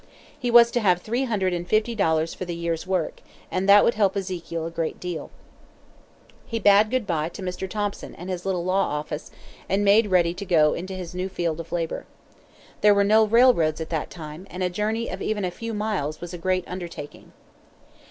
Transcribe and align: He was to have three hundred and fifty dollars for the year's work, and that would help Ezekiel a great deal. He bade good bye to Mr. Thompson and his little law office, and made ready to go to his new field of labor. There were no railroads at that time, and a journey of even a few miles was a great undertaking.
He 0.39 0.49
was 0.49 0.71
to 0.71 0.79
have 0.79 0.99
three 0.99 1.25
hundred 1.25 1.53
and 1.53 1.67
fifty 1.67 1.93
dollars 1.93 2.33
for 2.33 2.43
the 2.43 2.55
year's 2.55 2.87
work, 2.87 3.21
and 3.51 3.69
that 3.69 3.83
would 3.83 3.93
help 3.93 4.17
Ezekiel 4.17 4.65
a 4.65 4.71
great 4.71 4.99
deal. 4.99 5.29
He 6.47 6.57
bade 6.57 6.89
good 6.89 7.05
bye 7.05 7.29
to 7.29 7.43
Mr. 7.43 7.69
Thompson 7.69 8.15
and 8.15 8.27
his 8.27 8.43
little 8.43 8.65
law 8.65 8.81
office, 8.93 9.29
and 9.69 9.85
made 9.85 10.07
ready 10.07 10.33
to 10.33 10.43
go 10.43 10.75
to 10.75 10.95
his 10.95 11.13
new 11.13 11.29
field 11.29 11.59
of 11.59 11.71
labor. 11.71 12.07
There 12.81 12.95
were 12.95 13.03
no 13.03 13.25
railroads 13.27 13.79
at 13.79 13.91
that 13.91 14.09
time, 14.09 14.47
and 14.49 14.63
a 14.63 14.71
journey 14.71 15.07
of 15.07 15.21
even 15.21 15.45
a 15.45 15.51
few 15.51 15.71
miles 15.71 16.19
was 16.19 16.33
a 16.33 16.39
great 16.39 16.67
undertaking. 16.67 17.31